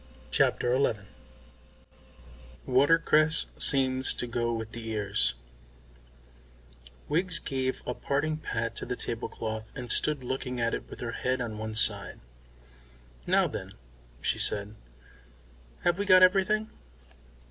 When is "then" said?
13.47-13.73